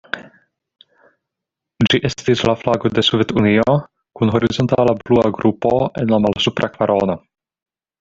Ĝi 1.91 1.99
estis 2.11 2.41
la 2.51 2.57
flago 2.63 2.93
de 2.97 3.05
Sovetunio, 3.11 3.77
kun 4.21 4.35
horizontala 4.39 4.99
blua 5.07 5.31
grupo 5.41 5.79
en 6.03 6.13
la 6.17 6.25
malsupra 6.29 6.77
kvarono. 6.77 7.25